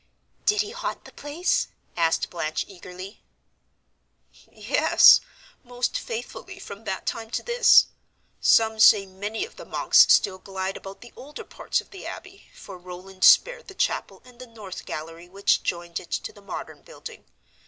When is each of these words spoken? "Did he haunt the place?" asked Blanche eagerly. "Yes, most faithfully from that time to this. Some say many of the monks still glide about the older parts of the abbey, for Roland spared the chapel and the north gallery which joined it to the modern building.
"Did 0.47 0.61
he 0.63 0.71
haunt 0.71 1.05
the 1.05 1.11
place?" 1.11 1.67
asked 1.95 2.31
Blanche 2.31 2.65
eagerly. 2.67 3.21
"Yes, 4.51 5.21
most 5.63 5.95
faithfully 5.95 6.57
from 6.57 6.85
that 6.85 7.05
time 7.05 7.29
to 7.29 7.43
this. 7.43 7.85
Some 8.39 8.79
say 8.79 9.05
many 9.05 9.45
of 9.45 9.57
the 9.57 9.63
monks 9.63 10.07
still 10.09 10.39
glide 10.39 10.75
about 10.75 11.01
the 11.01 11.13
older 11.15 11.43
parts 11.43 11.81
of 11.81 11.91
the 11.91 12.07
abbey, 12.07 12.47
for 12.51 12.79
Roland 12.79 13.23
spared 13.23 13.67
the 13.67 13.75
chapel 13.75 14.23
and 14.25 14.39
the 14.39 14.47
north 14.47 14.85
gallery 14.87 15.29
which 15.29 15.61
joined 15.61 15.99
it 15.99 16.09
to 16.09 16.33
the 16.33 16.41
modern 16.41 16.81
building. 16.81 17.25